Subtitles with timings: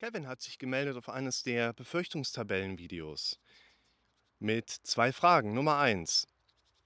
[0.00, 3.38] Kevin hat sich gemeldet auf eines der Befürchtungstabellenvideos
[4.38, 5.52] mit zwei Fragen.
[5.52, 6.26] Nummer eins: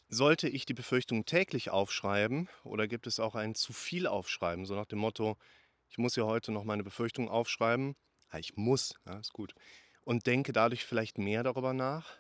[0.08, 4.66] Sollte ich die Befürchtung täglich aufschreiben oder gibt es auch ein zu viel Aufschreiben?
[4.66, 5.38] So nach dem Motto,
[5.90, 7.94] ich muss ja heute noch meine Befürchtung aufschreiben.
[8.32, 9.54] Ja, ich muss, ja, ist gut.
[10.02, 12.16] Und denke dadurch vielleicht mehr darüber nach.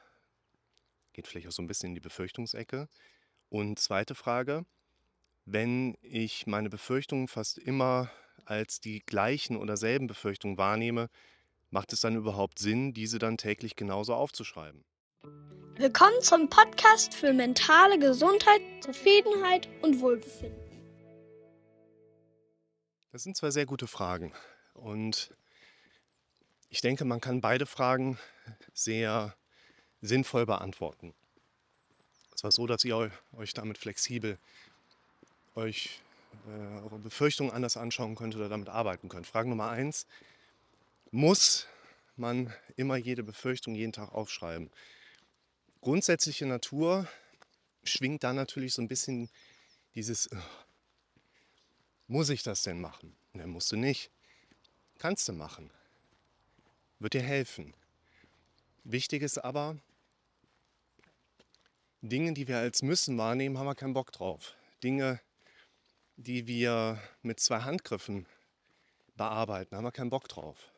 [1.12, 2.88] Geht vielleicht auch so ein bisschen in die Befürchtungsecke.
[3.48, 4.64] Und zweite Frage,
[5.44, 8.12] wenn ich meine Befürchtungen fast immer
[8.44, 11.08] als die gleichen oder selben Befürchtungen wahrnehme,
[11.70, 14.84] macht es dann überhaupt Sinn, diese dann täglich genauso aufzuschreiben?
[15.76, 20.62] Willkommen zum Podcast für mentale Gesundheit, Zufriedenheit und Wohlbefinden.
[23.10, 24.32] Das sind zwei sehr gute Fragen.
[24.74, 25.34] Und
[26.68, 28.18] ich denke, man kann beide Fragen
[28.72, 29.34] sehr
[30.00, 31.14] sinnvoll beantworten.
[32.34, 34.38] Es war so, dass ihr euch damit flexibel
[35.54, 36.02] euch
[36.46, 39.26] äh, eure Befürchtungen anders anschauen könnt oder damit arbeiten könnt.
[39.26, 40.06] Frage Nummer eins:
[41.10, 41.66] Muss
[42.16, 44.70] man immer jede Befürchtung jeden Tag aufschreiben?
[45.80, 47.08] Grundsätzliche Natur
[47.82, 49.28] schwingt da natürlich so ein bisschen
[49.94, 50.28] dieses,
[52.06, 53.16] muss ich das denn machen?
[53.32, 54.10] Ne, musst du nicht.
[54.98, 55.70] Kannst du machen.
[56.98, 57.74] Wird dir helfen.
[58.84, 59.76] Wichtig ist aber,
[62.00, 64.54] Dinge, die wir als müssen wahrnehmen, haben wir keinen Bock drauf.
[64.82, 65.20] Dinge,
[66.16, 68.26] die wir mit zwei Handgriffen
[69.16, 70.72] bearbeiten, haben wir keinen Bock drauf.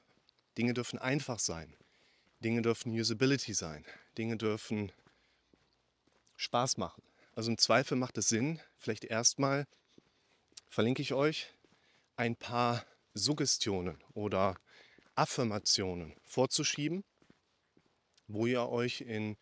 [0.57, 1.75] Dinge dürfen einfach sein.
[2.41, 3.85] Dinge dürfen Usability sein.
[4.17, 4.93] Dinge dürfen
[6.37, 7.03] Spaß machen.
[7.35, 9.67] Also im Zweifel macht es Sinn, vielleicht erstmal
[10.69, 11.53] verlinke ich euch
[12.17, 14.57] ein paar Suggestionen oder
[15.15, 17.05] Affirmationen vorzuschieben,
[18.27, 19.37] wo ihr euch in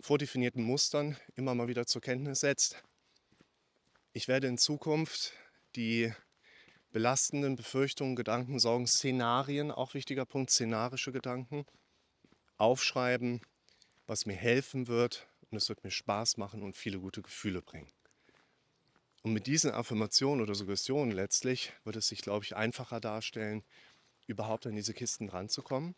[0.00, 2.82] vordefinierten Mustern immer mal wieder zur Kenntnis setzt,
[4.12, 5.32] ich werde in Zukunft
[5.76, 6.12] die
[6.90, 11.66] belastenden Befürchtungen, Gedanken, Sorgen, Szenarien, auch wichtiger Punkt, szenarische Gedanken,
[12.56, 13.40] aufschreiben,
[14.06, 17.90] was mir helfen wird und es wird mir Spaß machen und viele gute Gefühle bringen.
[19.22, 23.64] Und mit diesen Affirmationen oder Suggestionen letztlich wird es sich, glaube ich, einfacher darstellen,
[24.26, 25.94] überhaupt an diese Kisten ranzukommen.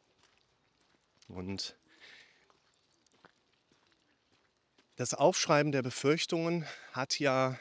[1.29, 1.77] Und
[4.97, 7.59] das Aufschreiben der Befürchtungen hat ja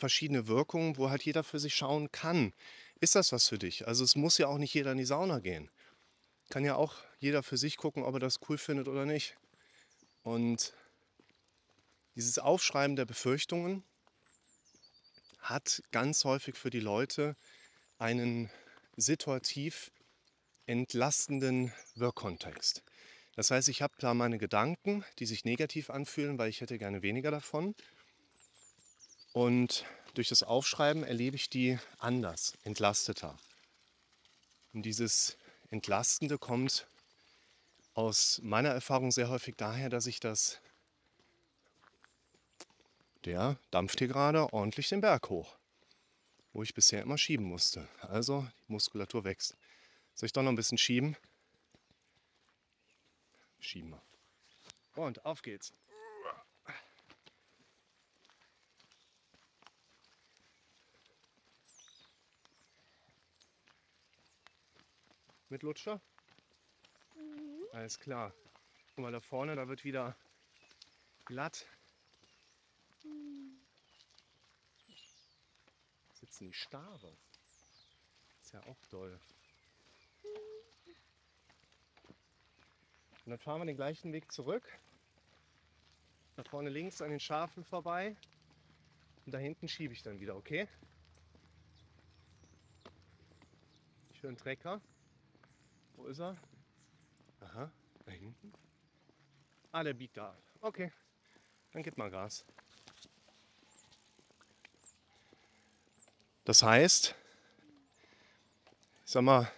[0.00, 2.52] verschiedene Wirkungen, wo halt jeder für sich schauen kann.
[3.00, 3.86] Ist das was für dich?
[3.86, 5.70] Also es muss ja auch nicht jeder in die Sauna gehen.
[6.48, 9.36] Kann ja auch jeder für sich gucken, ob er das cool findet oder nicht.
[10.22, 10.74] Und
[12.16, 13.84] dieses Aufschreiben der Befürchtungen
[15.38, 17.36] hat ganz häufig für die Leute
[17.98, 18.50] einen
[18.96, 19.90] situativ
[20.66, 22.82] entlastenden Wirkkontext.
[23.36, 27.02] Das heißt, ich habe da meine Gedanken, die sich negativ anfühlen, weil ich hätte gerne
[27.02, 27.74] weniger davon.
[29.32, 33.38] Und durch das Aufschreiben erlebe ich die anders, entlasteter.
[34.72, 35.36] Und dieses
[35.70, 36.86] Entlastende kommt
[37.94, 40.60] aus meiner Erfahrung sehr häufig daher, dass ich das,
[43.24, 45.56] der dampft hier gerade ordentlich den Berg hoch,
[46.52, 47.88] wo ich bisher immer schieben musste.
[48.00, 49.56] Also die Muskulatur wächst.
[50.14, 51.16] Soll ich doch noch ein bisschen schieben?
[53.60, 54.02] Schieben wir.
[54.96, 55.72] Und auf geht's.
[65.50, 66.00] Mit Lutscher?
[67.16, 67.66] Mhm.
[67.72, 68.32] Alles klar.
[68.94, 70.16] Guck mal da vorne, da wird wieder
[71.24, 71.66] glatt.
[73.02, 73.58] Mhm.
[76.12, 77.16] Sitzen die Stare.
[78.40, 79.18] Ist ja auch toll.
[83.24, 84.62] Und dann fahren wir den gleichen Weg zurück.
[86.36, 88.16] Da vorne links an den Schafen vorbei.
[89.26, 90.68] Und da hinten schiebe ich dann wieder, okay?
[94.22, 94.80] Einen Trecker.
[96.10, 96.36] Ist er?
[97.38, 97.70] Aha,
[98.04, 98.52] da hinten.
[99.70, 100.36] Ah, der biegt da.
[100.60, 100.90] Okay,
[101.70, 102.44] dann gib mal Gas.
[106.44, 107.14] Das heißt,
[109.04, 109.52] ich sag mal,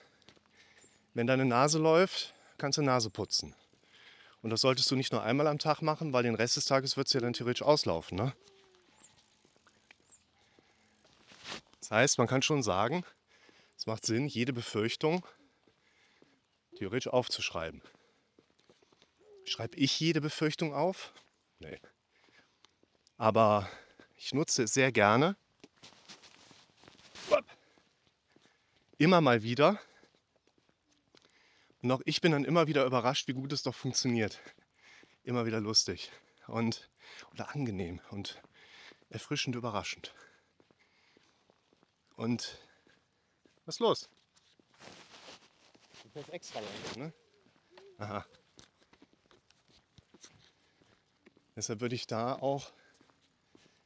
[1.15, 3.55] wenn deine Nase läuft, kannst du Nase putzen.
[4.43, 6.99] Und das solltest du nicht nur einmal am Tag machen, weil den Rest des Tages
[6.99, 8.19] wird es ja dann theoretisch auslaufen.
[8.19, 8.35] Ne?
[11.81, 13.07] Das heißt, man kann schon sagen,
[13.79, 15.25] es macht Sinn, jede Befürchtung
[16.83, 17.81] theoretisch aufzuschreiben.
[19.45, 21.13] Schreibe ich jede Befürchtung auf?
[21.61, 21.81] Nee.
[23.17, 23.71] Aber
[24.17, 25.37] ich nutze es sehr gerne.
[28.99, 29.81] Immer mal wieder.
[31.83, 34.41] Und auch ich bin dann immer wieder überrascht, wie gut es doch funktioniert.
[35.23, 36.11] Immer wieder lustig
[36.49, 36.91] und
[37.31, 38.43] oder angenehm und
[39.09, 40.13] erfrischend überraschend.
[42.17, 42.59] Und
[43.67, 44.09] was ist los?
[46.13, 47.13] Fährst extra lang, ne?
[47.99, 48.27] Aha.
[51.57, 52.73] Deshalb würde ich da auch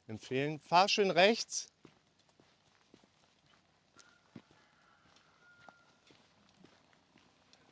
[0.06, 1.68] empfehlen, fahr schön rechts.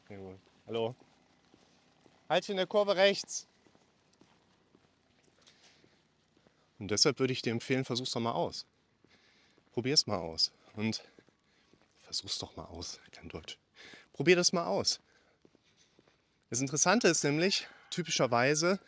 [0.08, 0.38] Jawohl.
[0.66, 0.94] Hallo.
[2.28, 3.46] Halt in der Kurve rechts.
[6.78, 8.66] Und deshalb würde ich dir empfehlen, versuch's doch mal aus.
[9.72, 10.52] Probier's mal aus.
[10.74, 11.02] Und
[12.02, 13.00] versuch's doch mal aus.
[13.12, 13.58] Kein Deutsch.
[14.14, 15.00] Probier das mal aus.
[16.48, 18.78] Das Interessante ist nämlich, typischerweise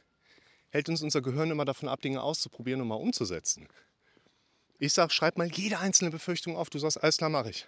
[0.71, 3.69] hält uns unser Gehirn immer davon ab, Dinge auszuprobieren und mal umzusetzen.
[4.79, 6.71] Ich sage, schreib mal jede einzelne Befürchtung auf.
[6.71, 7.67] Du sagst, alles klar, mache ich.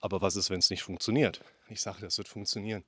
[0.00, 1.40] Aber was ist, wenn es nicht funktioniert?
[1.68, 2.84] Ich sage, das wird funktionieren.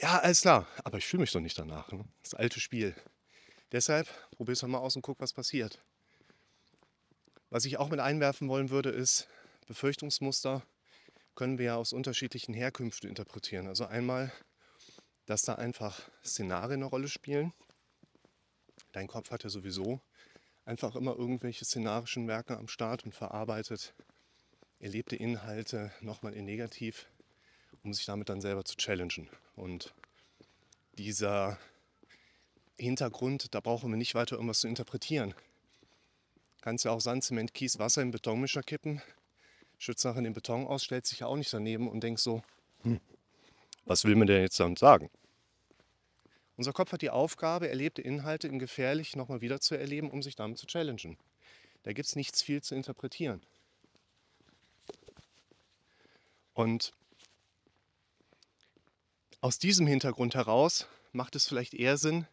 [0.00, 1.92] Ja, alles klar, aber ich fühle mich doch nicht danach.
[1.92, 2.04] Ne?
[2.22, 2.94] Das alte Spiel.
[3.72, 5.82] Deshalb probier es doch mal aus und guck, was passiert.
[7.50, 9.28] Was ich auch mit einwerfen wollen würde, ist,
[9.66, 10.62] Befürchtungsmuster
[11.34, 13.66] können wir ja aus unterschiedlichen Herkünften interpretieren.
[13.66, 14.32] Also einmal,
[15.26, 17.52] dass da einfach Szenarien eine Rolle spielen.
[18.92, 20.00] Dein Kopf hat ja sowieso
[20.64, 23.94] einfach immer irgendwelche szenarischen Werke am Start und verarbeitet
[24.78, 27.06] erlebte Inhalte nochmal in negativ,
[27.84, 29.30] um sich damit dann selber zu challengen.
[29.54, 29.94] Und
[30.98, 31.58] dieser
[32.78, 35.34] Hintergrund, da brauchen wir nicht weiter irgendwas zu interpretieren.
[36.62, 39.00] Kannst ja auch Sand, Zement, Kies, Wasser in Betonmischer kippen,
[39.82, 42.42] schützt nachher den Beton aus, stellt sich ja auch nicht daneben und denkt so,
[42.82, 43.00] hm,
[43.84, 45.10] was will mir der jetzt damit sagen?
[46.56, 50.36] Unser Kopf hat die Aufgabe, erlebte Inhalte im Gefährlich nochmal wieder zu erleben, um sich
[50.36, 51.18] damit zu challengen.
[51.82, 53.42] Da gibt es nichts viel zu interpretieren.
[56.54, 56.92] Und
[59.40, 62.28] aus diesem Hintergrund heraus macht es vielleicht eher Sinn,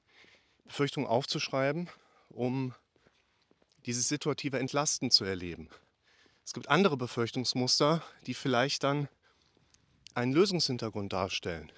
[0.66, 1.90] Befürchtungen aufzuschreiben,
[2.30, 2.76] um
[3.88, 5.68] dieses situative Entlasten zu erleben.
[6.50, 9.08] Es gibt andere Befürchtungsmuster, die vielleicht dann
[10.16, 11.72] einen Lösungshintergrund darstellen.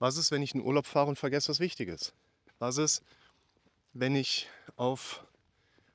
[0.00, 2.12] Was ist, wenn ich in Urlaub fahre und vergesse was Wichtiges?
[2.58, 3.04] Was ist,
[3.92, 5.24] wenn ich auf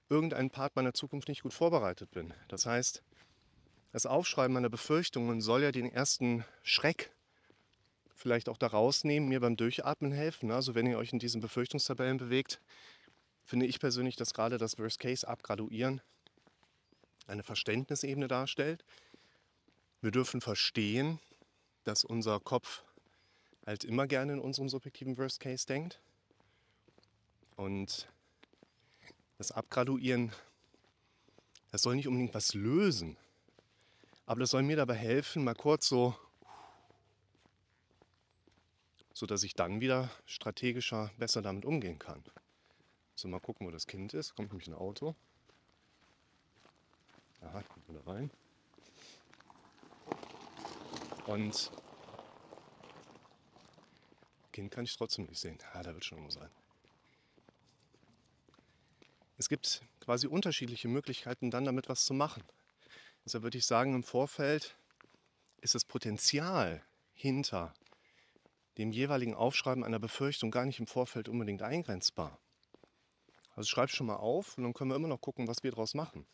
[0.07, 2.33] irgendeinen Part meiner Zukunft nicht gut vorbereitet bin?
[2.47, 3.03] Das heißt,
[3.91, 7.11] das Aufschreiben meiner Befürchtungen soll ja den ersten Schreck
[8.15, 10.51] vielleicht auch da rausnehmen, mir beim Durchatmen helfen.
[10.51, 12.61] Also wenn ihr euch in diesen Befürchtungstabellen bewegt,
[13.43, 15.99] finde ich persönlich, dass gerade das Worst Case abgraduieren
[17.27, 18.83] eine Verständnisebene darstellt.
[20.01, 21.19] Wir dürfen verstehen,
[21.83, 22.83] dass unser Kopf
[23.65, 26.01] halt immer gerne in unserem subjektiven Worst Case denkt.
[27.55, 28.07] Und
[29.37, 30.31] das Abgraduieren,
[31.71, 33.17] das soll nicht unbedingt was lösen,
[34.25, 36.15] aber das soll mir dabei helfen, mal kurz so,
[39.13, 42.23] so dass ich dann wieder strategischer besser damit umgehen kann.
[43.15, 44.35] So, mal gucken, wo das Kind ist.
[44.35, 45.15] Kommt nämlich ein Auto.
[47.41, 48.31] Aha, kommt wieder rein.
[51.27, 51.71] Und
[54.51, 55.57] Kind kann ich trotzdem nicht sehen.
[55.73, 56.49] Ah, da wird schon irgendwo sein.
[59.37, 62.43] Es gibt quasi unterschiedliche Möglichkeiten, dann damit was zu machen.
[63.25, 64.75] Deshalb würde ich sagen, im Vorfeld
[65.61, 66.83] ist das Potenzial
[67.13, 67.73] hinter
[68.77, 72.39] dem jeweiligen Aufschreiben einer Befürchtung gar nicht im Vorfeld unbedingt eingrenzbar.
[73.55, 75.93] Also schreib schon mal auf und dann können wir immer noch gucken, was wir daraus
[75.93, 76.25] machen.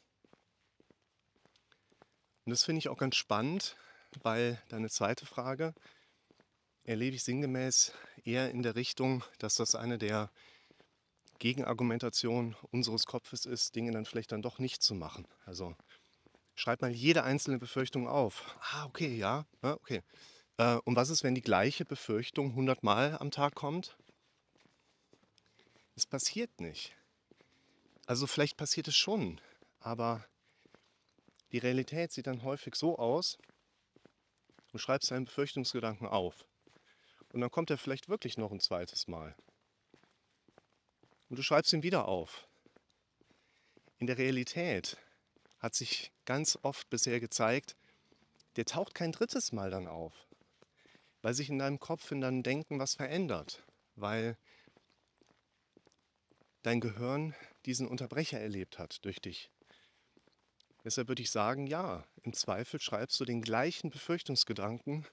[2.47, 3.75] Und das finde ich auch ganz spannend,
[4.23, 5.73] weil deine zweite Frage
[6.85, 7.92] erlebe ich sinngemäß
[8.23, 10.31] eher in der Richtung, dass das eine der
[11.39, 15.27] Gegenargumentationen unseres Kopfes ist, Dinge dann vielleicht dann doch nicht zu machen.
[15.45, 15.75] Also
[16.56, 18.56] schreib mal jede einzelne Befürchtung auf.
[18.71, 20.01] Ah, okay, ja, ja okay.
[20.56, 23.97] Äh, und was ist, wenn die gleiche Befürchtung 100 Mal am Tag kommt?
[25.95, 26.95] Es passiert nicht.
[28.06, 29.42] Also vielleicht passiert es schon,
[29.81, 30.25] aber
[31.51, 33.37] die Realität sieht dann häufig so aus,
[34.71, 36.45] du schreibst deinen Befürchtungsgedanken auf
[37.33, 39.35] und dann kommt er vielleicht wirklich noch ein zweites Mal.
[41.30, 42.47] Und du schreibst ihn wieder auf.
[43.97, 44.97] In der Realität
[45.59, 47.75] hat sich ganz oft bisher gezeigt,
[48.56, 50.27] der taucht kein drittes Mal dann auf,
[51.21, 54.37] weil sich in deinem Kopf, in deinem Denken was verändert, weil
[56.63, 57.35] dein Gehirn
[57.66, 59.51] diesen Unterbrecher erlebt hat durch dich.
[60.83, 65.05] Deshalb würde ich sagen, ja, im Zweifel schreibst du den gleichen Befürchtungsgedanken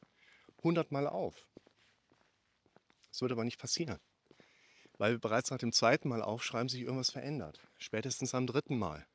[0.63, 1.49] hundertmal auf.
[3.11, 4.01] Das wird aber nicht passieren,
[4.99, 9.07] weil bereits nach dem zweiten Mal aufschreiben sich irgendwas verändert, spätestens am dritten Mal.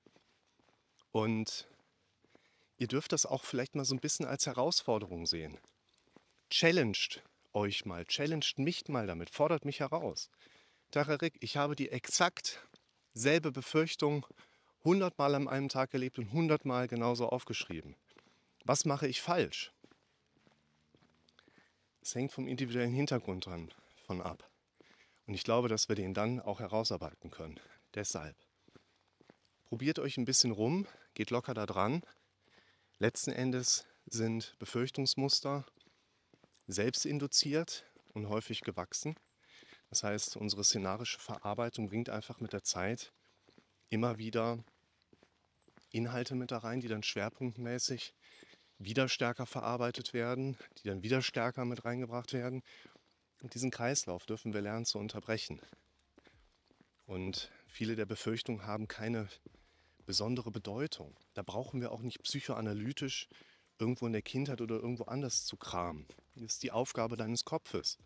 [1.12, 1.68] Und
[2.78, 5.58] ihr dürft das auch vielleicht mal so ein bisschen als Herausforderung sehen.
[6.50, 10.30] Challenged euch mal, challenged mich mal damit, fordert mich heraus.
[10.92, 12.68] Tacharik, ich habe die exakt
[13.14, 14.26] selbe Befürchtung
[14.80, 17.96] 100 Mal an einem Tag erlebt und 100 Mal genauso aufgeschrieben.
[18.64, 19.74] Was mache ich falsch?
[22.02, 23.74] Es hängt vom individuellen Hintergrund dran
[24.06, 24.50] von ab.
[25.28, 27.60] Und ich glaube, dass wir den dann auch herausarbeiten können.
[27.94, 28.36] Deshalb
[29.66, 32.02] probiert euch ein bisschen rum, geht locker da dran.
[33.00, 35.66] Letzten Endes sind Befürchtungsmuster
[36.68, 39.16] selbst induziert und häufig gewachsen.
[39.90, 43.12] Das heißt, unsere szenarische Verarbeitung bringt einfach mit der Zeit
[43.90, 44.64] immer wieder
[45.92, 48.14] Inhalte mit da rein, die dann schwerpunktmäßig
[48.78, 52.64] wieder stärker verarbeitet werden, die dann wieder stärker mit reingebracht werden.
[53.42, 55.62] Und diesen Kreislauf dürfen wir lernen zu unterbrechen.
[57.06, 59.28] Und viele der Befürchtungen haben keine
[60.06, 61.16] besondere Bedeutung.
[61.34, 63.28] Da brauchen wir auch nicht psychoanalytisch
[63.80, 66.08] irgendwo in der Kindheit oder irgendwo anders zu kramen.
[66.36, 67.98] Das ist die Aufgabe deines Kopfes,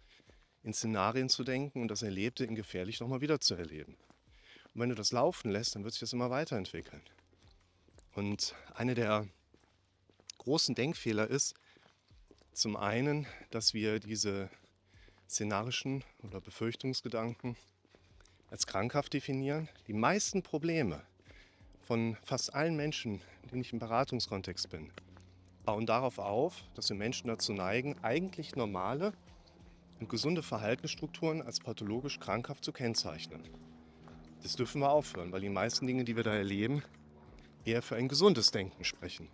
[0.63, 3.97] in Szenarien zu denken und das Erlebte in gefährlich nochmal wieder zu erleben.
[4.73, 7.01] Und wenn du das laufen lässt, dann wird sich das immer weiterentwickeln.
[8.13, 9.27] Und eine der
[10.37, 11.55] großen Denkfehler ist
[12.53, 14.49] zum einen, dass wir diese
[15.27, 17.57] szenarischen oder Befürchtungsgedanken
[18.51, 19.67] als krankhaft definieren.
[19.87, 21.01] Die meisten Probleme
[21.81, 24.91] von fast allen Menschen, denen ich im Beratungskontext bin,
[25.65, 29.13] bauen darauf auf, dass wir Menschen dazu neigen, eigentlich normale
[29.99, 33.41] und gesunde Verhaltensstrukturen als pathologisch krankhaft zu kennzeichnen.
[34.43, 36.83] Das dürfen wir aufhören, weil die meisten Dinge, die wir da erleben,
[37.65, 39.27] eher für ein gesundes Denken sprechen.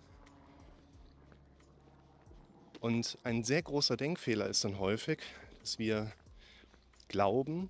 [2.79, 5.19] Und ein sehr großer Denkfehler ist dann häufig,
[5.59, 6.11] dass wir
[7.09, 7.69] glauben,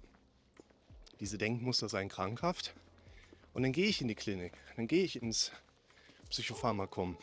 [1.20, 2.75] diese Denkmuster seien krankhaft.
[3.54, 5.51] Und dann gehe ich in die Klinik, dann gehe ich ins
[6.30, 7.18] Psychopharmakum,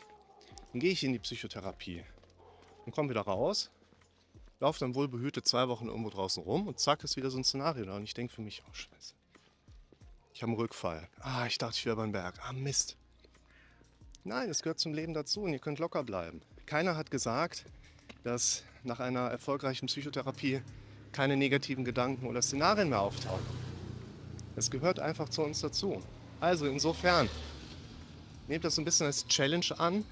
[0.71, 2.03] dann gehe ich in die Psychotherapie
[2.85, 3.71] und komme wieder raus,
[4.59, 7.85] laufe dann wohlbehütet zwei Wochen irgendwo draußen rum und zack ist wieder so ein Szenario
[7.85, 7.95] da.
[7.95, 9.13] Und ich denke für mich, oh Scheiße.
[10.33, 11.09] Ich habe einen Rückfall.
[11.19, 12.37] Ah, ich dachte, ich wäre beim Berg.
[12.43, 12.97] Ah, Mist.
[14.27, 16.41] Nein, es gehört zum Leben dazu und ihr könnt locker bleiben.
[16.65, 17.63] Keiner hat gesagt,
[18.25, 20.61] dass nach einer erfolgreichen Psychotherapie
[21.13, 23.45] keine negativen Gedanken oder Szenarien mehr auftauchen.
[24.57, 26.03] Es gehört einfach zu uns dazu.
[26.41, 27.29] Also insofern,
[28.49, 30.03] nehmt das so ein bisschen als Challenge an,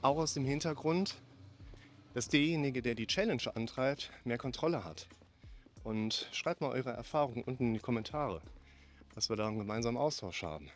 [0.00, 1.16] auch aus dem Hintergrund,
[2.14, 5.08] dass derjenige, der die Challenge antreibt, mehr Kontrolle hat.
[5.84, 8.40] Und schreibt mal eure Erfahrungen unten in die Kommentare,
[9.14, 10.70] dass wir da einen gemeinsamen Austausch haben.